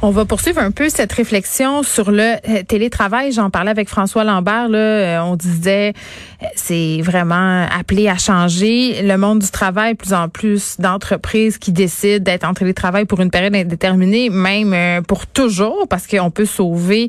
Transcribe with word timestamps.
On 0.00 0.10
va 0.10 0.24
poursuivre 0.24 0.60
un 0.60 0.70
peu 0.70 0.88
cette 0.90 1.12
réflexion 1.12 1.82
sur 1.82 2.12
le 2.12 2.36
euh, 2.48 2.62
télétravail. 2.62 3.32
J'en 3.32 3.50
parlais 3.50 3.72
avec 3.72 3.88
François 3.88 4.22
Lambert. 4.22 4.68
Là, 4.68 4.78
euh, 4.78 5.20
on 5.22 5.34
disait 5.34 5.92
euh, 6.40 6.46
c'est 6.54 7.00
vraiment 7.02 7.66
appelé 7.66 8.08
à 8.08 8.16
changer. 8.16 9.02
Le 9.02 9.16
monde 9.16 9.40
du 9.40 9.50
travail, 9.50 9.96
plus 9.96 10.12
en 10.12 10.28
plus 10.28 10.76
d'entreprises 10.78 11.58
qui 11.58 11.72
décident 11.72 12.22
d'être 12.22 12.44
en 12.44 12.54
télétravail 12.54 13.06
pour 13.06 13.18
une 13.18 13.32
période 13.32 13.56
indéterminée, 13.56 14.30
même 14.30 15.02
pour 15.02 15.26
toujours, 15.26 15.88
parce 15.90 16.06
qu'on 16.06 16.30
peut 16.30 16.46
sauver 16.46 17.08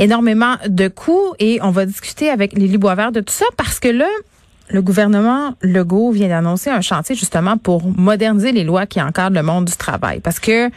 énormément 0.00 0.56
de 0.66 0.88
coûts. 0.88 1.34
Et 1.38 1.60
on 1.62 1.70
va 1.70 1.86
discuter 1.86 2.28
avec 2.28 2.54
Lily 2.54 2.76
Boisvert 2.76 3.12
de 3.12 3.20
tout 3.20 3.34
ça, 3.34 3.46
parce 3.56 3.78
que 3.78 3.88
là, 3.88 4.08
le 4.68 4.82
gouvernement 4.82 5.54
Legault 5.62 6.10
vient 6.10 6.28
d'annoncer 6.28 6.70
un 6.70 6.80
chantier 6.80 7.14
justement 7.14 7.56
pour 7.56 7.86
moderniser 7.96 8.50
les 8.50 8.64
lois 8.64 8.86
qui 8.86 9.00
encadrent 9.00 9.36
le 9.36 9.44
monde 9.44 9.66
du 9.66 9.76
travail. 9.76 10.18
Parce 10.18 10.40
que 10.40 10.70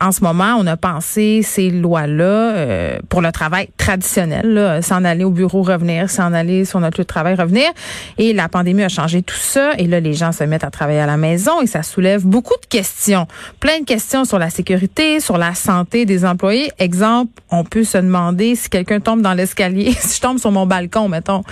en 0.00 0.12
ce 0.12 0.22
moment, 0.22 0.56
on 0.58 0.66
a 0.66 0.76
pensé 0.76 1.42
ces 1.42 1.70
lois-là 1.70 2.24
euh, 2.24 2.98
pour 3.08 3.22
le 3.22 3.32
travail 3.32 3.68
traditionnel, 3.76 4.80
s'en 4.82 5.04
aller 5.04 5.24
au 5.24 5.30
bureau, 5.30 5.62
revenir, 5.62 6.10
s'en 6.10 6.32
aller 6.32 6.64
sur 6.64 6.80
notre 6.80 6.98
lieu 6.98 7.04
de 7.04 7.08
travail, 7.08 7.34
revenir. 7.34 7.70
Et 8.18 8.32
la 8.32 8.48
pandémie 8.48 8.82
a 8.82 8.88
changé 8.88 9.22
tout 9.22 9.36
ça. 9.38 9.72
Et 9.78 9.86
là, 9.86 10.00
les 10.00 10.14
gens 10.14 10.32
se 10.32 10.44
mettent 10.44 10.64
à 10.64 10.70
travailler 10.70 11.00
à 11.00 11.06
la 11.06 11.16
maison 11.16 11.60
et 11.62 11.66
ça 11.66 11.82
soulève 11.82 12.26
beaucoup 12.26 12.54
de 12.60 12.66
questions. 12.66 13.26
Plein 13.60 13.80
de 13.80 13.84
questions 13.84 14.24
sur 14.24 14.38
la 14.38 14.50
sécurité, 14.50 15.20
sur 15.20 15.38
la 15.38 15.54
santé 15.54 16.06
des 16.06 16.24
employés. 16.24 16.70
Exemple, 16.78 17.32
on 17.50 17.64
peut 17.64 17.84
se 17.84 17.98
demander 17.98 18.56
si 18.56 18.68
quelqu'un 18.68 19.00
tombe 19.00 19.22
dans 19.22 19.34
l'escalier, 19.34 19.92
si 19.98 20.16
je 20.16 20.20
tombe 20.20 20.38
sur 20.38 20.50
mon 20.50 20.66
balcon, 20.66 21.08
mettons, 21.08 21.42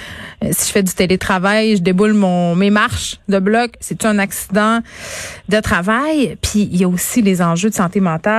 euh, 0.44 0.48
si 0.50 0.68
je 0.68 0.72
fais 0.72 0.82
du 0.82 0.92
télétravail, 0.92 1.76
je 1.76 1.82
déboule 1.82 2.12
mon 2.12 2.54
mes 2.56 2.70
marches 2.70 3.18
de 3.28 3.38
bloc, 3.38 3.72
c'est 3.80 4.04
un 4.04 4.18
accident 4.18 4.80
de 5.48 5.60
travail? 5.60 6.36
Puis 6.42 6.68
il 6.70 6.76
y 6.76 6.84
a 6.84 6.88
aussi 6.88 7.22
les 7.22 7.40
enjeux 7.40 7.70
de 7.70 7.74
santé 7.74 8.00
mentale 8.00 8.31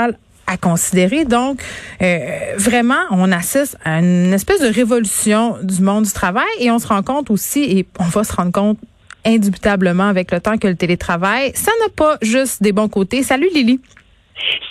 à 0.46 0.58
considérer. 0.58 1.26
Donc, 1.26 1.62
euh, 2.02 2.28
vraiment, 2.58 3.02
on 3.12 3.32
assiste 3.32 3.78
à 3.84 4.00
une 4.00 4.34
espèce 4.34 4.62
de 4.62 4.68
révolution 4.68 5.58
du 5.64 5.82
monde 5.82 6.04
du 6.04 6.12
travail 6.12 6.46
et 6.60 6.70
on 6.70 6.80
se 6.80 6.88
rend 6.88 7.02
compte 7.02 7.32
aussi, 7.32 7.64
et 7.64 7.88
on 8.00 8.06
va 8.06 8.24
se 8.24 8.34
rendre 8.34 8.52
compte 8.52 8.78
indubitablement 9.26 10.08
avec 10.08 10.32
le 10.32 10.42
temps 10.42 10.58
que 10.58 10.68
le 10.68 10.76
télétravail, 10.76 11.54
ça 11.56 11.72
n'a 11.82 11.90
pas 11.96 12.18
juste 12.22 12.62
des 12.62 12.74
bons 12.74 12.90
côtés. 12.90 13.24
Salut 13.24 13.50
Lily. 13.54 13.80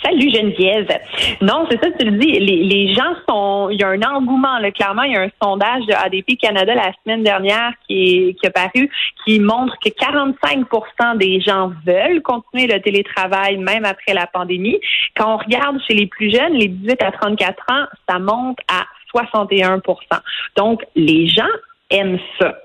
Salut 0.03 0.31
Geneviève. 0.33 0.87
Non, 1.41 1.65
c'est 1.69 1.81
ça, 1.83 1.91
tu 1.97 2.05
le 2.05 2.17
dis. 2.17 2.39
Les, 2.39 2.93
gens 2.93 3.15
sont. 3.27 3.69
Il 3.71 3.79
y 3.79 3.83
a 3.83 3.89
un 3.89 4.01
engouement, 4.01 4.59
là. 4.59 4.71
Clairement, 4.71 5.03
il 5.03 5.13
y 5.13 5.15
a 5.15 5.21
un 5.21 5.29
sondage 5.41 5.85
de 5.85 5.93
ADP 5.93 6.37
Canada 6.39 6.75
la 6.75 6.91
semaine 7.03 7.23
dernière 7.23 7.71
qui, 7.87 8.29
est, 8.29 8.33
qui 8.33 8.47
a 8.47 8.51
paru 8.51 8.89
qui 9.25 9.39
montre 9.39 9.75
que 9.79 9.89
45% 9.89 11.17
des 11.17 11.39
gens 11.41 11.71
veulent 11.85 12.21
continuer 12.21 12.67
le 12.67 12.81
télétravail 12.81 13.57
même 13.57 13.85
après 13.85 14.13
la 14.13 14.27
pandémie. 14.27 14.79
Quand 15.15 15.35
on 15.35 15.37
regarde 15.37 15.77
chez 15.87 15.93
les 15.93 16.07
plus 16.07 16.31
jeunes, 16.31 16.53
les 16.53 16.67
18 16.67 17.01
à 17.01 17.11
34 17.11 17.63
ans, 17.71 17.85
ça 18.09 18.19
monte 18.19 18.57
à 18.67 18.85
61% 19.15 19.81
Donc, 20.57 20.83
les 20.95 21.27
gens 21.27 21.43
aiment 21.89 22.19
ça. 22.39 22.55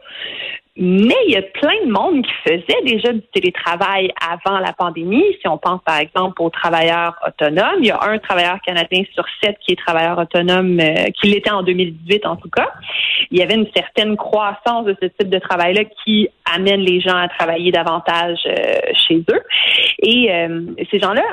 Mais 0.80 1.16
il 1.26 1.32
y 1.32 1.36
a 1.36 1.42
plein 1.42 1.84
de 1.84 1.90
monde 1.90 2.24
qui 2.24 2.32
faisait 2.46 2.82
déjà 2.84 3.12
du 3.12 3.20
télétravail 3.34 4.12
avant 4.20 4.60
la 4.60 4.72
pandémie. 4.72 5.24
Si 5.40 5.48
on 5.48 5.58
pense 5.58 5.80
par 5.84 5.98
exemple 5.98 6.40
aux 6.40 6.50
travailleurs 6.50 7.16
autonomes, 7.26 7.80
il 7.80 7.86
y 7.86 7.90
a 7.90 8.00
un 8.00 8.18
travailleur 8.18 8.60
canadien 8.64 9.02
sur 9.12 9.24
sept 9.42 9.56
qui 9.58 9.72
est 9.72 9.76
travailleur 9.76 10.16
autonome, 10.18 10.78
euh, 10.78 11.06
qui 11.20 11.30
l'était 11.30 11.50
en 11.50 11.64
2018 11.64 12.24
en 12.26 12.36
tout 12.36 12.48
cas. 12.48 12.68
Il 13.32 13.38
y 13.38 13.42
avait 13.42 13.56
une 13.56 13.66
certaine 13.74 14.16
croissance 14.16 14.84
de 14.84 14.96
ce 15.02 15.08
type 15.08 15.28
de 15.28 15.40
travail-là 15.40 15.82
qui 16.04 16.28
amène 16.54 16.80
les 16.80 17.00
gens 17.00 17.16
à 17.16 17.26
travailler 17.26 17.72
davantage 17.72 18.38
euh, 18.46 18.92
chez 19.08 19.24
eux. 19.32 19.42
Et 20.04 20.32
euh, 20.32 20.60
ces 20.92 21.00
gens-là 21.00 21.24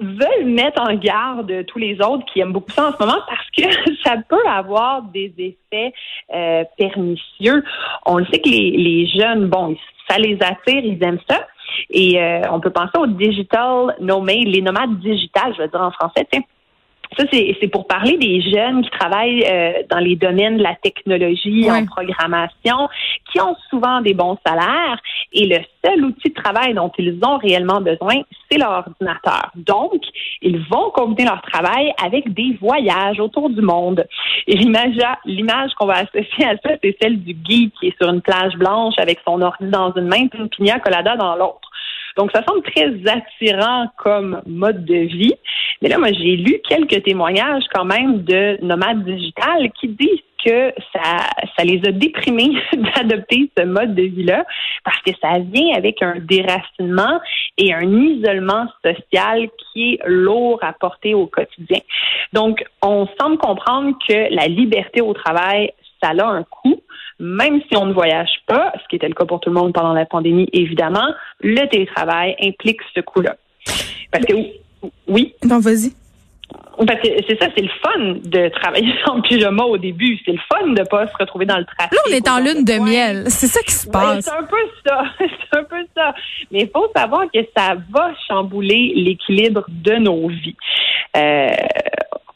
veulent 0.00 0.46
mettre 0.46 0.80
en 0.80 0.94
garde 0.94 1.64
tous 1.66 1.78
les 1.78 2.00
autres 2.00 2.24
qui 2.26 2.40
aiment 2.40 2.52
beaucoup 2.52 2.72
ça 2.72 2.88
en 2.88 2.92
ce 2.92 2.98
moment 2.98 3.20
parce 3.26 3.50
que 3.56 3.94
ça 4.04 4.16
peut 4.28 4.46
avoir 4.48 5.02
des 5.02 5.32
effets 5.38 5.92
euh, 6.34 6.64
pernicieux. 6.76 7.62
On 8.06 8.18
le 8.18 8.26
sait 8.26 8.40
que 8.40 8.48
les, 8.48 8.70
les 8.72 9.06
jeunes, 9.06 9.48
bon, 9.48 9.76
ça 10.08 10.18
les 10.18 10.36
attire, 10.40 10.84
ils 10.84 11.02
aiment 11.02 11.20
ça. 11.28 11.46
Et 11.90 12.20
euh, 12.20 12.42
on 12.50 12.60
peut 12.60 12.70
penser 12.70 12.98
aux 12.98 13.06
digital 13.06 13.96
nomades, 14.00 14.46
les 14.46 14.62
nomades 14.62 14.98
digitales, 14.98 15.54
je 15.56 15.62
veux 15.62 15.68
dire 15.68 15.80
en 15.80 15.90
français, 15.90 16.26
tiens. 16.30 16.42
Ça, 17.18 17.24
c'est 17.30 17.68
pour 17.68 17.86
parler 17.86 18.16
des 18.16 18.40
jeunes 18.40 18.82
qui 18.82 18.90
travaillent 18.90 19.44
euh, 19.44 19.82
dans 19.90 19.98
les 19.98 20.16
domaines 20.16 20.56
de 20.56 20.62
la 20.62 20.74
technologie, 20.76 21.70
en 21.70 21.84
programmation, 21.84 22.88
qui 23.30 23.40
ont 23.40 23.56
souvent 23.70 24.00
des 24.00 24.14
bons 24.14 24.38
salaires. 24.46 25.00
Et 25.32 25.46
le 25.46 25.58
seul 25.84 26.04
outil 26.04 26.30
de 26.30 26.34
travail 26.34 26.74
dont 26.74 26.90
ils 26.98 27.18
ont 27.24 27.38
réellement 27.38 27.80
besoin, 27.80 28.22
c'est 28.50 28.58
leur 28.58 28.70
ordinateur. 28.70 29.50
Donc, 29.54 30.02
ils 30.40 30.58
vont 30.70 30.90
combiner 30.90 31.28
leur 31.28 31.42
travail 31.42 31.92
avec 32.02 32.32
des 32.32 32.56
voyages 32.60 33.20
autour 33.20 33.50
du 33.50 33.62
monde. 33.62 34.06
Et 34.46 34.56
l'image 34.56 35.70
qu'on 35.78 35.86
va 35.86 35.98
associer 35.98 36.44
à 36.44 36.56
ça, 36.56 36.74
c'est 36.82 36.96
celle 37.00 37.22
du 37.22 37.36
geek 37.44 37.72
qui 37.80 37.88
est 37.88 37.96
sur 38.00 38.12
une 38.12 38.20
plage 38.20 38.54
blanche 38.54 38.94
avec 38.98 39.20
son 39.26 39.40
ordi 39.40 39.66
dans 39.68 39.92
une 39.94 40.08
main 40.08 40.24
et 40.24 40.36
une 40.36 40.48
pina 40.48 40.78
colada 40.80 41.16
dans 41.16 41.36
l'autre. 41.36 41.68
Donc, 42.16 42.30
ça 42.34 42.42
semble 42.46 42.62
très 42.62 42.92
attirant 43.10 43.86
comme 43.96 44.42
mode 44.46 44.84
de 44.84 44.94
vie. 44.94 45.34
Mais 45.80 45.88
là, 45.88 45.98
moi, 45.98 46.12
j'ai 46.12 46.36
lu 46.36 46.60
quelques 46.68 47.02
témoignages 47.04 47.64
quand 47.72 47.86
même 47.86 48.22
de 48.22 48.58
nomades 48.62 49.04
digitales 49.04 49.70
qui 49.80 49.88
disent 49.88 50.20
que 50.44 50.72
ça, 50.92 51.26
ça 51.56 51.64
les 51.64 51.80
a 51.86 51.92
déprimés 51.92 52.52
d'adopter 52.96 53.50
ce 53.56 53.64
mode 53.64 53.94
de 53.94 54.02
vie-là 54.02 54.44
parce 54.84 54.98
que 55.02 55.10
ça 55.20 55.38
vient 55.38 55.76
avec 55.76 56.02
un 56.02 56.16
déracinement 56.18 57.20
et 57.58 57.72
un 57.72 57.82
isolement 57.82 58.66
social 58.84 59.48
qui 59.72 59.94
est 59.94 60.00
lourd 60.06 60.58
à 60.62 60.72
porter 60.72 61.14
au 61.14 61.26
quotidien. 61.26 61.80
Donc, 62.32 62.64
on 62.82 63.06
semble 63.20 63.38
comprendre 63.38 63.96
que 64.08 64.34
la 64.34 64.46
liberté 64.46 65.00
au 65.00 65.12
travail, 65.12 65.72
ça 66.02 66.10
a 66.10 66.24
un 66.24 66.42
coût, 66.42 66.80
même 67.20 67.60
si 67.68 67.76
on 67.76 67.86
ne 67.86 67.92
voyage 67.92 68.42
pas, 68.46 68.72
ce 68.82 68.88
qui 68.88 68.96
était 68.96 69.08
le 69.08 69.14
cas 69.14 69.24
pour 69.24 69.40
tout 69.40 69.50
le 69.50 69.54
monde 69.54 69.72
pendant 69.72 69.92
la 69.92 70.06
pandémie, 70.06 70.48
évidemment, 70.52 71.08
le 71.40 71.66
télétravail 71.68 72.36
implique 72.42 72.80
ce 72.94 73.00
coût-là. 73.00 73.36
Parce 74.10 74.24
que 74.24 74.34
oui. 75.06 75.34
Non, 75.44 75.60
vas-y. 75.60 75.92
C'est 76.86 77.38
ça, 77.38 77.46
c'est 77.56 77.62
le 77.62 77.70
fun 77.82 78.14
de 78.24 78.48
travailler 78.48 78.94
en 79.06 79.20
pyjama 79.20 79.64
au 79.64 79.78
début. 79.78 80.18
C'est 80.24 80.32
le 80.32 80.40
fun 80.52 80.68
de 80.68 80.82
pas 80.88 81.06
se 81.06 81.16
retrouver 81.18 81.46
dans 81.46 81.58
le 81.58 81.64
trafic. 81.64 81.92
Là, 81.92 82.00
on 82.08 82.12
est 82.12 82.28
en 82.28 82.38
lune 82.38 82.64
de 82.64 82.78
miel. 82.78 83.24
C'est 83.28 83.46
ça 83.46 83.60
qui 83.62 83.72
se 83.72 83.88
passe. 83.88 84.24
c'est 84.24 84.30
un 84.30 84.44
peu 84.44 84.56
ça. 84.86 85.02
c'est 85.18 85.58
un 85.58 85.64
peu 85.64 85.84
ça. 85.96 86.14
Mais 86.50 86.62
il 86.62 86.70
faut 86.70 86.90
savoir 86.94 87.24
que 87.32 87.40
ça 87.56 87.74
va 87.90 88.12
chambouler 88.28 88.92
l'équilibre 88.96 89.64
de 89.68 89.94
nos 89.94 90.28
vies. 90.28 90.56
Euh, 91.16 91.50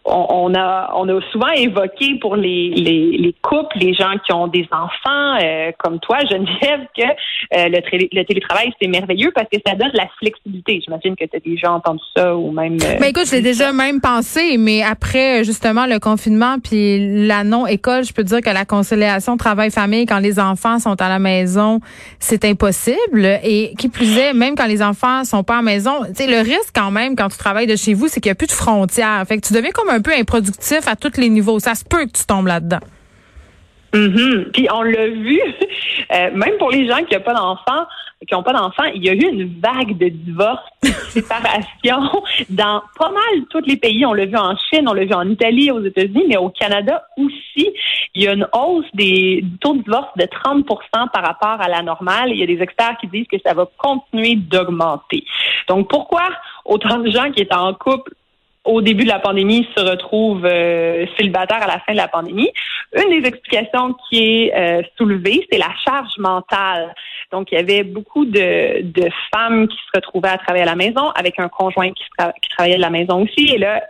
on, 0.07 0.55
a, 0.55 0.93
on 0.95 1.09
a 1.09 1.21
souvent 1.33 1.51
évoqué 1.51 2.19
pour 2.21 2.37
les, 2.37 2.71
les, 2.71 3.17
les 3.19 3.35
couples, 3.43 3.79
les 3.79 3.95
gens 3.95 4.15
qui 4.25 4.33
ont 4.33 4.47
des 4.47 4.67
enfants, 4.71 5.39
euh, 5.43 5.73
comme 5.79 5.99
toi, 6.01 6.19
Geneviève, 6.31 6.87
que 6.97 7.03
euh, 7.03 7.69
le, 7.69 7.81
le, 8.13 8.25
télétravail, 8.25 8.73
c'est 8.81 8.89
merveilleux 8.89 9.33
parce 9.35 9.49
que 9.53 9.59
ça 9.67 9.75
donne 9.75 9.91
de 9.91 9.97
la 9.97 10.09
flexibilité. 10.19 10.81
J'imagine 10.85 11.17
que 11.17 11.25
tu 11.25 11.37
as 11.37 11.41
déjà 11.41 11.73
entendu 11.73 12.03
ça 12.17 12.37
ou 12.37 12.53
même... 12.53 12.75
Euh, 12.85 12.99
ben 12.99 13.07
écoute, 13.07 13.27
j'ai 13.31 13.43
déjà 13.43 13.73
même 13.73 14.01
pensé, 14.01 14.57
mais 14.59 14.83
après, 14.83 15.45
justement, 15.45 15.87
le 15.87 15.99
confinement 15.99 16.57
puis 16.63 17.27
la 17.27 17.45
non-école, 17.45 18.05
je 18.05 18.13
peux 18.13 18.25
dire 18.25 18.41
que 18.41 18.51
la 18.51 18.65
conciliation 18.65 19.37
travail-famille, 19.37 20.07
quand 20.07 20.19
les 20.19 20.39
enfants 20.39 20.79
sont 20.79 21.01
à 21.01 21.09
la 21.09 21.19
maison, 21.19 21.81
c'est 22.19 22.45
impossible. 22.45 23.39
Et 23.43 23.73
qui 23.79 23.89
plus 23.89 24.17
est, 24.19 24.33
même 24.33 24.55
quand 24.55 24.67
les 24.67 24.83
enfants 24.83 25.25
sont 25.25 25.43
pas 25.43 25.55
à 25.55 25.57
la 25.57 25.63
maison, 25.63 26.03
le 26.03 26.43
risque 26.43 26.73
quand 26.75 26.91
même, 26.91 27.17
quand 27.17 27.29
tu 27.29 27.39
travailles 27.39 27.67
de 27.67 27.77
chez 27.77 27.95
vous, 27.95 28.09
c'est 28.09 28.21
qu'il 28.21 28.31
n'y 28.31 28.33
a 28.33 28.37
plus 28.37 28.47
de 28.47 28.53
frontières. 28.53 29.25
Fait 29.27 29.39
que 29.39 29.47
tu 29.47 29.53
deviens 29.53 29.71
comme 29.71 29.89
un 29.89 29.96
un 29.97 30.03
peu 30.03 30.13
improductif 30.13 30.87
à 30.87 30.97
tous 30.97 31.19
les 31.19 31.29
niveaux. 31.29 31.59
Ça 31.59 31.75
se 31.75 31.85
peut 31.85 32.05
que 32.07 32.13
tu 32.13 32.27
tombes 32.27 32.47
là-dedans. 32.47 32.81
Mm 33.95 34.51
Puis 34.53 34.69
on 34.73 34.83
l'a 34.83 35.09
vu, 35.09 35.41
euh, 36.13 36.31
même 36.35 36.57
pour 36.59 36.71
les 36.71 36.87
gens 36.87 37.03
qui 37.05 37.15
n'ont 37.15 37.23
pas 37.23 37.35
d'enfants, 37.35 37.87
qui 38.27 38.35
n'ont 38.35 38.43
pas 38.43 38.53
d'enfants, 38.53 38.85
il 38.95 39.05
y 39.05 39.11
a 39.11 39.15
eu 39.15 39.29
une 39.31 39.61
vague 39.61 39.97
de 39.97 40.09
divorces, 40.09 40.69
de 40.83 40.89
séparations 40.89 42.23
dans 42.51 42.83
pas 42.99 43.11
mal 43.11 43.45
tous 43.51 43.61
les 43.67 43.77
pays. 43.77 44.05
On 44.05 44.13
l'a 44.13 44.27
vu 44.27 44.37
en 44.37 44.55
Chine, 44.57 44.89
on 44.89 44.93
l'a 44.93 45.05
vu 45.05 45.15
en 45.15 45.29
Italie, 45.29 45.71
aux 45.71 45.83
États-Unis, 45.85 46.25
mais 46.29 46.37
au 46.37 46.51
Canada 46.51 47.05
aussi. 47.17 47.71
Il 48.15 48.23
y 48.23 48.29
a 48.29 48.33
une 48.33 48.49
hausse 48.53 48.87
des 48.95 49.45
taux 49.61 49.75
de 49.75 49.83
divorce 49.83 50.09
de 50.17 50.25
30% 50.25 50.65
par 51.13 51.23
rapport 51.23 51.61
à 51.61 51.69
la 51.69 51.83
normale. 51.83 52.31
Il 52.31 52.39
y 52.39 52.43
a 52.43 52.47
des 52.47 52.63
experts 52.63 52.97
qui 53.01 53.07
disent 53.09 53.27
que 53.31 53.37
ça 53.45 53.55
va 53.55 53.69
continuer 53.77 54.37
d'augmenter. 54.37 55.25
Donc 55.69 55.89
pourquoi 55.89 56.23
autant 56.65 56.99
de 56.99 57.11
gens 57.11 57.31
qui 57.31 57.43
étaient 57.43 57.55
en 57.55 57.75
couple 57.75 58.13
au 58.67 58.83
début 58.83 59.05
de 59.05 59.09
la 59.09 59.19
pandémie 59.19 59.67
se 59.77 59.83
retrouvent 59.83 60.45
euh, 60.45 61.07
à 61.07 61.67
la 61.67 61.81
fin 61.81 61.93
de 61.93 61.97
la 61.97 62.09
pandémie. 62.09 62.51
Une 62.95 63.21
des 63.21 63.29
explications 63.29 63.95
qui 64.09 64.19
est 64.19 64.55
euh, 64.55 64.83
soulevée, 64.97 65.47
c'est 65.51 65.59
la 65.59 65.73
charge 65.85 66.19
mentale. 66.19 66.95
Donc, 67.33 67.51
il 67.51 67.57
y 67.57 67.59
avait 67.59 67.83
beaucoup 67.83 68.25
de, 68.25 68.85
femmes 69.35 69.67
qui 69.67 69.77
se 69.77 69.91
retrouvaient 69.97 70.29
à 70.29 70.39
travailler 70.39 70.63
à 70.63 70.67
la 70.67 70.77
maison 70.77 71.11
avec 71.15 71.39
un 71.39 71.49
conjoint 71.49 71.91
qui, 71.91 72.05
travaillait 72.57 72.77
à 72.77 72.79
la 72.79 72.91
maison 72.91 73.25
aussi. 73.25 73.53
Et 73.53 73.59
là, 73.59 73.83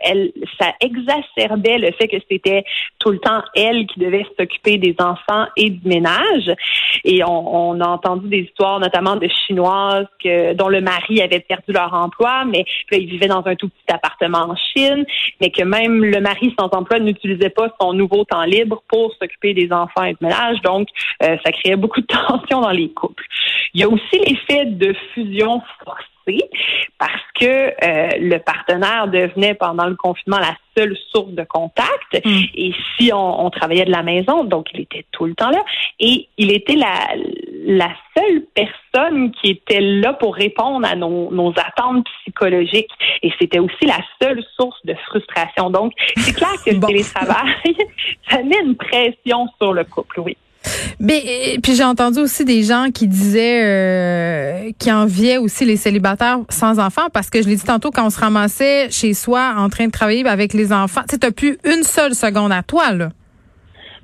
ça 0.59 0.73
exacerbait 0.81 1.77
le 1.77 1.91
fait 1.91 2.07
que 2.07 2.17
c'était 2.29 2.63
tout 2.99 3.11
le 3.11 3.19
temps 3.19 3.41
elle 3.55 3.85
qui 3.85 3.99
devait 3.99 4.25
s'occuper 4.37 4.77
des 4.77 4.95
enfants 4.99 5.45
et 5.55 5.69
du 5.69 5.87
ménage. 5.87 6.51
Et 7.03 7.23
on, 7.23 7.79
a 7.79 7.87
entendu 7.87 8.27
des 8.27 8.39
histoires, 8.39 8.79
notamment 8.79 9.15
de 9.15 9.27
Chinoises 9.45 10.07
dont 10.55 10.67
le 10.67 10.81
mari 10.81 11.21
avait 11.21 11.39
perdu 11.39 11.71
leur 11.71 11.93
emploi, 11.93 12.43
mais 12.45 12.65
là, 12.91 12.97
ils 12.97 13.07
vivaient 13.07 13.27
dans 13.27 13.45
un 13.45 13.55
tout 13.55 13.69
petit 13.69 13.93
appartement 13.93 14.49
en 14.49 14.55
Chine, 14.75 15.05
mais 15.41 15.49
que 15.49 15.63
même 15.63 16.03
le 16.03 16.19
mari 16.19 16.53
sans 16.59 16.69
emploi 16.71 16.99
n'utilisait 16.99 17.49
pas 17.49 17.73
son 17.79 17.93
nouveau 17.93 18.23
temps 18.25 18.43
libre 18.43 18.83
pour 18.87 19.13
s'occuper 19.15 19.53
des 19.53 19.71
enfants 19.71 20.03
et 20.03 20.13
du 20.13 20.19
ménage. 20.21 20.61
Donc, 20.61 20.87
euh, 21.23 21.37
ça 21.45 21.51
créait 21.51 21.75
beaucoup 21.75 22.01
de 22.01 22.07
tensions 22.27 22.61
dans 22.61 22.71
les 22.71 22.89
couples. 22.89 23.25
Il 23.73 23.81
y 23.81 23.83
a 23.83 23.89
aussi 23.89 24.19
l'effet 24.25 24.65
de 24.65 24.93
fusion 25.13 25.61
forcée 25.83 26.49
parce 26.97 27.13
que 27.39 27.45
euh, 27.45 28.09
le 28.19 28.37
partenaire 28.39 29.07
devenait 29.07 29.53
pendant 29.53 29.85
le 29.85 29.95
confinement 29.95 30.39
la 30.39 30.55
seule 30.77 30.97
source 31.11 31.31
de 31.31 31.43
contact. 31.43 32.25
Mm. 32.25 32.41
Et 32.55 32.73
si 32.97 33.13
on, 33.13 33.45
on, 33.45 33.49
travaillait 33.49 33.85
de 33.85 33.91
la 33.91 34.03
maison, 34.03 34.43
donc 34.43 34.67
il 34.73 34.81
était 34.81 35.05
tout 35.11 35.25
le 35.25 35.35
temps 35.35 35.49
là. 35.49 35.63
Et 35.99 36.27
il 36.37 36.51
était 36.51 36.75
la, 36.75 37.15
la 37.67 37.89
seule 38.17 38.43
personne 38.55 39.31
qui 39.33 39.51
était 39.51 39.81
là 39.81 40.13
pour 40.13 40.35
répondre 40.35 40.87
à 40.87 40.95
nos, 40.95 41.29
nos 41.31 41.51
attentes 41.51 42.07
psychologiques. 42.21 42.89
Et 43.21 43.31
c'était 43.39 43.59
aussi 43.59 43.85
la 43.85 43.99
seule 44.21 44.41
source 44.55 44.79
de 44.85 44.95
frustration. 45.09 45.69
Donc, 45.69 45.91
c'est 46.15 46.33
clair 46.33 46.53
que 46.65 46.71
le 46.73 46.79
télétravail, 46.79 47.53
ça 48.29 48.41
met 48.41 48.57
une 48.63 48.75
pression 48.75 49.47
sur 49.61 49.73
le 49.73 49.83
couple, 49.83 50.21
oui. 50.21 50.37
Mais, 50.99 51.57
puis 51.61 51.75
j'ai 51.75 51.83
entendu 51.83 52.19
aussi 52.19 52.43
des 52.43 52.63
gens 52.63 52.87
qui 52.93 53.07
disaient 53.07 53.63
euh, 53.63 54.71
qui 54.79 54.91
enviaient 54.91 55.37
aussi 55.37 55.63
les 55.65 55.77
célibataires 55.77 56.39
sans 56.49 56.79
enfants 56.79 57.07
parce 57.13 57.29
que 57.29 57.41
je 57.41 57.47
l'ai 57.47 57.55
dit 57.55 57.63
tantôt 57.63 57.91
quand 57.91 58.07
on 58.07 58.09
se 58.09 58.19
ramassait 58.19 58.89
chez 58.89 59.13
soi 59.13 59.53
en 59.55 59.69
train 59.69 59.85
de 59.85 59.91
travailler 59.91 60.25
avec 60.27 60.53
les 60.53 60.73
enfants, 60.73 61.03
tu 61.07 61.15
n'as 61.21 61.31
plus 61.31 61.57
une 61.63 61.83
seule 61.83 62.15
seconde 62.15 62.51
à 62.51 62.63
toi 62.63 62.91
là. 62.91 63.09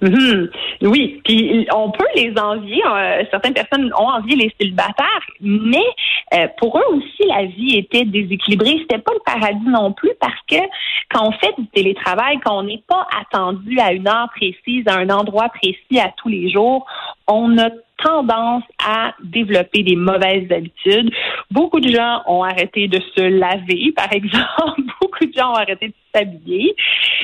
Mhm. 0.03 0.49
Oui, 0.81 1.21
puis 1.23 1.65
on 1.73 1.89
peut 1.91 2.05
les 2.15 2.33
envier. 2.37 2.83
Euh, 2.85 3.23
certaines 3.31 3.53
personnes 3.53 3.89
ont 3.97 4.09
envié 4.09 4.35
les 4.35 4.53
célibataires, 4.59 5.25
mais 5.39 5.85
euh, 6.33 6.47
pour 6.57 6.77
eux 6.77 6.95
aussi, 6.95 7.25
la 7.29 7.45
vie 7.45 7.77
était 7.77 8.03
déséquilibrée. 8.03 8.79
C'était 8.81 8.99
pas 8.99 9.13
le 9.13 9.21
paradis 9.25 9.69
non 9.69 9.93
plus 9.93 10.11
parce 10.19 10.39
que 10.49 10.57
quand 11.09 11.25
on 11.25 11.31
fait 11.31 11.53
du 11.57 11.67
télétravail, 11.67 12.37
quand 12.43 12.59
on 12.59 12.63
n'est 12.63 12.83
pas 12.85 13.07
attendu 13.17 13.79
à 13.79 13.93
une 13.93 14.07
heure 14.07 14.29
précise, 14.35 14.85
à 14.87 14.97
un 14.97 15.09
endroit 15.09 15.47
précis 15.49 15.99
à 15.99 16.11
tous 16.17 16.27
les 16.27 16.51
jours, 16.51 16.85
on 17.27 17.57
a 17.57 17.69
tendance 18.03 18.63
à 18.85 19.13
développer 19.23 19.83
des 19.83 19.95
mauvaises 19.95 20.51
habitudes. 20.51 21.11
Beaucoup 21.49 21.79
de 21.79 21.89
gens 21.89 22.21
ont 22.27 22.43
arrêté 22.43 22.87
de 22.87 22.99
se 23.15 23.21
laver, 23.21 23.93
par 23.95 24.11
exemple. 24.11 24.81
De 25.33 25.39
gens 25.39 25.51
ont 25.51 25.55
arrêté 25.55 25.87
de 25.87 25.93
s'habiller. 26.13 26.75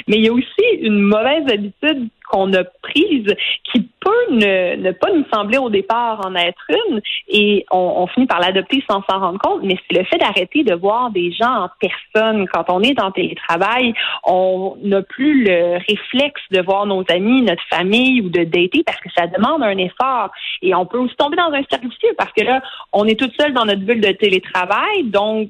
Mais 0.07 0.17
il 0.17 0.25
y 0.25 0.29
a 0.29 0.33
aussi 0.33 0.65
une 0.81 1.01
mauvaise 1.01 1.45
habitude 1.51 2.09
qu'on 2.29 2.53
a 2.53 2.63
prise 2.63 3.33
qui 3.71 3.89
peut 3.99 4.31
ne, 4.31 4.91
pas 4.91 5.11
nous 5.11 5.25
sembler 5.33 5.57
au 5.57 5.69
départ 5.69 6.21
en 6.25 6.35
être 6.35 6.63
une 6.69 7.01
et 7.27 7.65
on, 7.71 8.05
finit 8.07 8.27
par 8.27 8.39
l'adopter 8.39 8.83
sans 8.89 9.03
s'en 9.09 9.19
rendre 9.19 9.39
compte, 9.39 9.61
mais 9.63 9.77
c'est 9.87 9.97
le 9.97 10.05
fait 10.05 10.17
d'arrêter 10.17 10.63
de 10.63 10.73
voir 10.75 11.09
des 11.11 11.31
gens 11.31 11.63
en 11.63 11.69
personne. 11.79 12.47
Quand 12.47 12.65
on 12.69 12.81
est 12.81 13.01
en 13.01 13.11
télétravail, 13.11 13.93
on 14.23 14.77
n'a 14.83 15.01
plus 15.01 15.43
le 15.43 15.77
réflexe 15.87 16.41
de 16.51 16.61
voir 16.61 16.85
nos 16.85 17.03
amis, 17.09 17.41
notre 17.41 17.63
famille 17.69 18.21
ou 18.21 18.29
de 18.29 18.43
dater 18.43 18.83
parce 18.85 18.99
que 18.99 19.09
ça 19.17 19.27
demande 19.27 19.63
un 19.63 19.77
effort. 19.77 20.29
Et 20.61 20.73
on 20.75 20.85
peut 20.85 20.99
aussi 20.99 21.15
tomber 21.15 21.35
dans 21.35 21.51
un 21.51 21.63
cercle 21.69 21.87
parce 22.17 22.31
que 22.33 22.43
là, 22.43 22.61
on 22.93 23.05
est 23.05 23.19
toute 23.19 23.33
seule 23.39 23.53
dans 23.53 23.65
notre 23.65 23.81
bulle 23.81 24.01
de 24.01 24.11
télétravail, 24.11 25.03
donc 25.05 25.49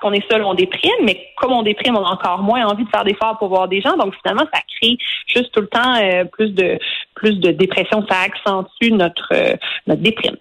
qu'on 0.00 0.12
est 0.12 0.30
seul, 0.30 0.42
on 0.42 0.54
déprime, 0.54 1.04
mais 1.04 1.28
comme 1.36 1.52
on 1.52 1.62
déprime, 1.62 1.96
on 1.96 2.04
a 2.04 2.10
encore 2.10 2.40
moins 2.42 2.66
envie 2.66 2.84
de 2.84 2.90
faire 2.90 3.04
d'efforts 3.04 3.38
pour 3.38 3.48
voir 3.48 3.68
des 3.68 3.80
gens. 3.80 3.96
Donc 3.96 4.14
finalement, 4.22 4.46
ça 4.52 4.60
crée 4.80 4.96
juste 5.26 5.52
tout 5.52 5.60
le 5.60 5.68
temps 5.68 5.94
euh, 5.96 6.24
plus 6.24 6.50
de 6.50 6.78
plus 7.14 7.38
de 7.40 7.50
dépression, 7.50 8.04
ça 8.08 8.16
accentue 8.20 8.92
notre 8.92 9.28
euh, 9.32 9.56
notre 9.86 10.02
déprime. 10.02 10.36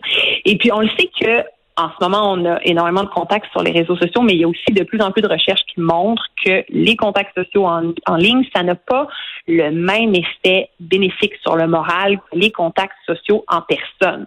Et 0.46 0.58
puis 0.58 0.72
on 0.72 0.80
le 0.80 0.90
sait 0.98 1.10
que 1.20 1.44
en 1.80 1.90
ce 1.90 2.04
moment, 2.04 2.32
on 2.32 2.44
a 2.46 2.60
énormément 2.64 3.04
de 3.04 3.10
contacts 3.10 3.52
sur 3.52 3.62
les 3.62 3.72
réseaux 3.72 3.96
sociaux, 3.98 4.24
mais 4.24 4.34
il 4.34 4.40
y 4.40 4.44
a 4.44 4.48
aussi 4.48 4.72
de 4.72 4.84
plus 4.84 5.00
en 5.00 5.12
plus 5.12 5.22
de 5.22 5.28
recherches 5.28 5.62
qui 5.72 5.80
montrent 5.80 6.26
que 6.44 6.64
les 6.70 6.96
contacts 6.96 7.38
sociaux 7.38 7.68
en, 7.68 7.94
en 8.08 8.16
ligne, 8.16 8.44
ça 8.56 8.64
n'a 8.64 8.74
pas 8.74 9.08
le 9.48 9.70
même 9.70 10.16
effet 10.16 10.70
bénéfique 10.80 11.34
sur 11.44 11.56
le 11.56 11.68
moral 11.68 12.18
que 12.18 12.38
les 12.38 12.52
contacts 12.52 12.98
sociaux 13.06 13.46
en 13.48 13.62
personne. 13.62 14.26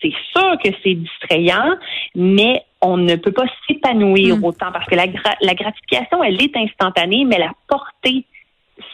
C'est 0.00 0.12
sûr 0.32 0.56
que 0.62 0.70
c'est 0.82 0.94
distrayant, 0.94 1.76
mais 2.14 2.62
on 2.80 2.96
ne 2.96 3.16
peut 3.16 3.32
pas 3.32 3.46
s'épanouir 3.66 4.36
hmm. 4.36 4.44
autant 4.44 4.72
parce 4.72 4.86
que 4.86 4.94
la, 4.94 5.06
la 5.40 5.54
gratification, 5.54 6.22
elle 6.22 6.40
est 6.42 6.56
instantanée, 6.56 7.24
mais 7.24 7.38
la 7.38 7.52
portée 7.68 8.26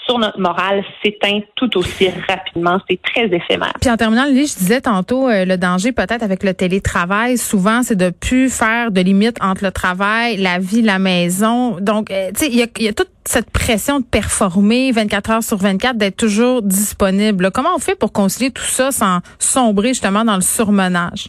sur 0.04 0.18
notre 0.18 0.38
morale 0.38 0.84
s'éteint 1.02 1.40
tout 1.56 1.78
aussi 1.78 2.08
rapidement. 2.28 2.78
C'est 2.88 3.00
très 3.02 3.26
éphémère. 3.26 3.72
Puis 3.80 3.90
en 3.90 3.96
terminant, 3.96 4.26
je 4.26 4.58
disais 4.58 4.80
tantôt, 4.80 5.28
euh, 5.28 5.44
le 5.44 5.56
danger 5.56 5.92
peut-être 5.92 6.22
avec 6.22 6.42
le 6.42 6.52
télétravail, 6.52 7.38
souvent, 7.38 7.82
c'est 7.82 7.96
de 7.96 8.10
plus 8.10 8.50
faire 8.50 8.90
de 8.90 9.00
limites 9.00 9.38
entre 9.40 9.64
le 9.64 9.70
travail, 9.70 10.36
la 10.36 10.58
vie, 10.58 10.82
la 10.82 10.98
maison. 10.98 11.78
Donc, 11.80 12.10
euh, 12.10 12.30
tu 12.36 12.46
sais, 12.46 12.50
il 12.50 12.84
y 12.84 12.88
a, 12.88 12.92
toute 12.92 13.10
cette 13.24 13.50
pression 13.50 14.00
de 14.00 14.04
performer 14.04 14.92
24 14.92 15.30
heures 15.30 15.42
sur 15.42 15.56
24, 15.56 15.96
d'être 15.96 16.16
toujours 16.16 16.62
disponible. 16.62 17.50
Comment 17.52 17.74
on 17.76 17.78
fait 17.78 17.94
pour 17.94 18.12
concilier 18.12 18.50
tout 18.50 18.62
ça 18.62 18.90
sans 18.90 19.20
sombrer 19.38 19.88
justement 19.88 20.24
dans 20.24 20.36
le 20.36 20.42
surmenage? 20.42 21.28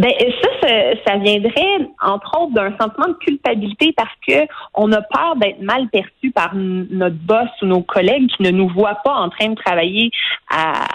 Ben 0.00 0.12
ça, 0.62 0.68
ça, 1.06 1.16
viendrait 1.18 1.90
entre 2.00 2.40
autres 2.40 2.54
d'un 2.54 2.74
sentiment 2.80 3.08
de 3.08 3.18
culpabilité 3.22 3.92
parce 3.94 4.14
que 4.26 4.46
on 4.74 4.90
a 4.92 5.02
peur 5.02 5.36
d'être 5.36 5.60
mal 5.60 5.88
perçu 5.90 6.30
par 6.34 6.54
notre 6.54 7.16
boss 7.16 7.50
ou 7.60 7.66
nos 7.66 7.82
collègues 7.82 8.26
qui 8.34 8.42
ne 8.42 8.50
nous 8.50 8.68
voient 8.68 8.98
pas 9.04 9.12
en 9.12 9.28
train 9.28 9.50
de 9.50 9.54
travailler 9.56 10.10
à, 10.48 10.86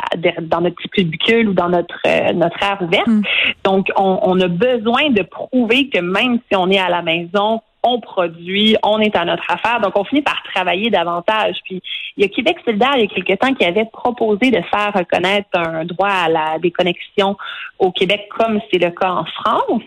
dans 0.42 0.62
notre 0.62 0.75
petit 0.78 0.90
cubicule 0.90 1.50
ou 1.50 1.54
dans 1.54 1.69
notre 1.69 2.00
euh, 2.07 2.34
notre 2.34 2.57
aire 2.63 2.81
ouverte. 2.81 3.06
Mm. 3.06 3.22
Donc 3.63 3.92
on, 3.96 4.19
on 4.24 4.40
a 4.40 4.48
besoin 4.48 5.12
de 5.12 5.22
prouver 5.22 5.88
que 5.90 6.00
même 6.00 6.40
si 6.50 6.57
on 6.57 6.72
est 6.72 6.80
à 6.80 6.90
la 6.90 7.04
maison, 7.04 7.62
on 7.85 7.99
produit, 7.99 8.75
on 8.83 8.99
est 8.99 9.15
à 9.15 9.23
notre 9.25 9.49
affaire. 9.49 9.79
Donc, 9.79 9.97
on 9.97 10.03
finit 10.03 10.21
par 10.21 10.41
travailler 10.53 10.89
davantage. 10.89 11.57
Puis, 11.63 11.81
il 12.17 12.23
y 12.23 12.25
a 12.25 12.29
Québec 12.29 12.57
solidaire, 12.65 12.93
il 12.95 13.01
y 13.01 13.05
a 13.05 13.07
quelque 13.07 13.37
temps, 13.37 13.53
qui 13.53 13.63
avait 13.63 13.85
proposé 13.85 14.49
de 14.49 14.61
faire 14.73 14.91
reconnaître 14.93 15.49
un 15.53 15.85
droit 15.85 16.09
à 16.09 16.29
la 16.29 16.59
déconnexion 16.59 17.37
au 17.77 17.91
Québec, 17.91 18.27
comme 18.37 18.59
c'est 18.71 18.79
le 18.79 18.89
cas 18.89 19.11
en 19.11 19.25
France. 19.25 19.83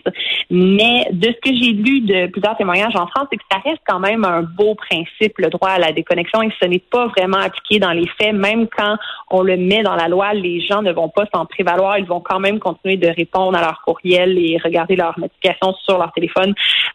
Mais 0.50 1.08
de 1.10 1.26
ce 1.26 1.50
que 1.50 1.54
j'ai 1.54 1.72
lu 1.72 2.00
de 2.00 2.26
plusieurs 2.28 2.56
témoignages 2.56 2.96
en 2.96 3.06
France, 3.06 3.26
c'est 3.30 3.38
que 3.38 3.44
ça 3.50 3.58
reste 3.64 3.82
quand 3.86 3.98
même 3.98 4.24
un 4.24 4.42
beau 4.42 4.74
principe, 4.74 5.38
le 5.38 5.48
droit 5.50 5.70
à 5.70 5.78
la 5.78 5.92
déconnexion, 5.92 6.42
et 6.42 6.50
ce 6.60 6.66
n'est 6.66 6.78
pas 6.78 7.06
vraiment 7.08 7.38
appliqué 7.38 7.78
dans 7.78 7.92
les 7.92 8.06
faits. 8.18 8.34
Même 8.34 8.68
quand 8.68 8.96
on 9.30 9.42
le 9.42 9.56
met 9.56 9.82
dans 9.82 9.96
la 9.96 10.08
loi, 10.08 10.34
les 10.34 10.60
gens 10.60 10.82
ne 10.82 10.92
vont 10.92 11.08
pas 11.08 11.24
s'en 11.34 11.46
prévaloir. 11.46 11.98
Ils 11.98 12.06
vont 12.06 12.20
quand 12.20 12.40
même 12.40 12.58
continuer 12.58 12.96
de 12.96 13.08
répondre 13.08 13.56
à 13.56 13.60
leurs 13.60 13.80
courriels 13.82 14.38
et 14.38 14.58
regarder 14.62 14.96
leurs 14.96 15.18
notifications 15.18 15.74
sur 15.84 15.98
leur 15.98 16.12
téléphone 16.12 16.54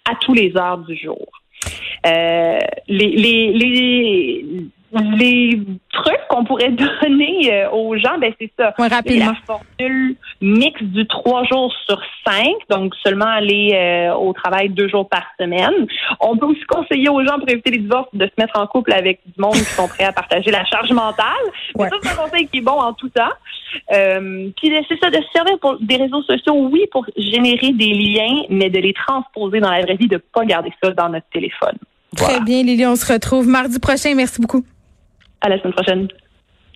à 0.09 0.15
tous 0.21 0.33
les 0.33 0.55
heures 0.57 0.77
du 0.77 0.92
jour. 0.95 1.27
Euh, 2.05 2.59
les, 2.87 3.11
les, 3.11 3.53
les, 3.53 4.45
les 5.17 5.59
qu'on 6.33 6.43
pourrait 6.43 6.71
donner 7.01 7.53
euh, 7.53 7.69
aux 7.71 7.95
gens, 7.97 8.17
ben 8.19 8.33
c'est 8.39 8.51
ça. 8.57 8.73
La 8.77 9.35
formule 9.45 10.15
mixte 10.41 10.83
du 10.83 11.07
trois 11.07 11.43
jours 11.45 11.73
sur 11.85 12.01
cinq, 12.25 12.55
donc 12.69 12.93
seulement 13.03 13.27
aller 13.27 13.71
euh, 13.73 14.13
au 14.15 14.33
travail 14.33 14.69
deux 14.69 14.89
jours 14.89 15.07
par 15.07 15.23
semaine. 15.39 15.87
On 16.19 16.37
peut 16.37 16.47
aussi 16.47 16.63
conseiller 16.63 17.09
aux 17.09 17.23
gens 17.23 17.39
pour 17.39 17.49
éviter 17.49 17.71
les 17.71 17.79
divorces 17.79 18.09
de 18.13 18.25
se 18.25 18.31
mettre 18.37 18.59
en 18.59 18.67
couple 18.67 18.93
avec 18.93 19.19
du 19.25 19.39
monde 19.39 19.53
qui 19.53 19.63
sont 19.63 19.87
prêts 19.87 20.05
à 20.05 20.11
partager 20.11 20.51
la 20.51 20.65
charge 20.65 20.91
mentale. 20.91 21.25
ça, 21.77 21.89
c'est 22.01 22.09
un 22.09 22.15
conseil 22.15 22.47
qui 22.47 22.57
est 22.57 22.61
bon 22.61 22.79
en 22.79 22.93
tout 22.93 23.09
temps. 23.09 23.23
Euh, 23.91 24.49
puis 24.57 24.71
c'est 24.89 24.99
ça, 24.99 25.09
de 25.09 25.17
se 25.17 25.31
servir 25.33 25.57
pour 25.59 25.77
des 25.79 25.97
réseaux 25.97 26.21
sociaux, 26.23 26.67
oui, 26.71 26.85
pour 26.91 27.05
générer 27.17 27.71
des 27.71 27.93
liens, 27.93 28.43
mais 28.49 28.69
de 28.69 28.79
les 28.79 28.93
transposer 28.93 29.59
dans 29.59 29.71
la 29.71 29.81
vraie 29.81 29.95
vie, 29.95 30.07
de 30.07 30.17
pas 30.17 30.45
garder 30.45 30.71
ça 30.83 30.91
dans 30.91 31.09
notre 31.09 31.27
téléphone. 31.31 31.77
Très 32.15 32.39
bien, 32.41 32.63
Lily, 32.63 32.85
on 32.85 32.95
se 32.95 33.11
retrouve 33.11 33.47
mardi 33.47 33.79
prochain. 33.79 34.13
Merci 34.15 34.39
beaucoup. 34.39 34.63
À 35.41 35.49
la 35.49 35.59
semaine 35.59 35.73
prochaine. 35.73 36.07